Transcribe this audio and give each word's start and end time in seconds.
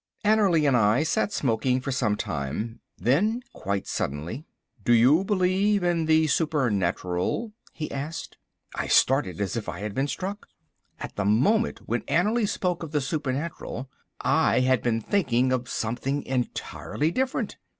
Annerly 0.25 0.67
and 0.67 0.75
I 0.75 1.03
sat 1.03 1.31
smoking 1.31 1.79
for 1.79 1.91
some 1.91 2.15
time. 2.15 2.79
Then 2.97 3.43
quite 3.53 3.85
suddenly— 3.85 4.47
"Do 4.83 4.93
you 4.93 5.23
believe 5.23 5.83
in 5.83 6.05
the 6.07 6.25
supernatural?" 6.25 7.53
he 7.71 7.91
asked. 7.91 8.37
I 8.73 8.87
started 8.87 9.39
as 9.39 9.55
if 9.55 9.69
I 9.69 9.81
had 9.81 9.93
been 9.93 10.07
struck. 10.07 10.47
At 10.99 11.15
the 11.17 11.25
moment 11.25 11.87
when 11.87 12.01
Annerly 12.07 12.47
spoke 12.47 12.81
of 12.81 12.93
the 12.93 12.99
supernatural 12.99 13.91
I 14.19 14.61
had 14.61 14.81
been 14.81 15.01
thinking 15.01 15.51
of 15.53 15.69
something 15.69 16.23
entirely 16.23 17.11
different. 17.11 17.57